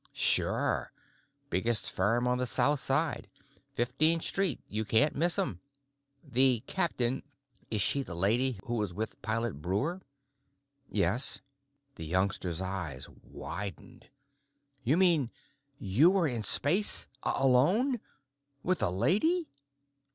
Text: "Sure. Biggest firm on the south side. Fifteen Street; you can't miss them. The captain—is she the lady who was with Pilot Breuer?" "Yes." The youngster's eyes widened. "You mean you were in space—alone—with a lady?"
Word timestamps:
"Sure. 0.13 0.91
Biggest 1.51 1.91
firm 1.91 2.25
on 2.27 2.39
the 2.39 2.47
south 2.47 2.79
side. 2.79 3.29
Fifteen 3.75 4.19
Street; 4.19 4.59
you 4.67 4.83
can't 4.83 5.15
miss 5.15 5.35
them. 5.35 5.61
The 6.23 6.61
captain—is 6.65 7.81
she 7.83 8.01
the 8.01 8.15
lady 8.15 8.59
who 8.65 8.73
was 8.73 8.95
with 8.95 9.21
Pilot 9.21 9.61
Breuer?" 9.61 10.01
"Yes." 10.89 11.39
The 11.97 12.05
youngster's 12.07 12.61
eyes 12.61 13.07
widened. 13.09 14.09
"You 14.83 14.97
mean 14.97 15.29
you 15.77 16.09
were 16.09 16.27
in 16.27 16.41
space—alone—with 16.41 18.81
a 18.81 18.89
lady?" 18.89 19.51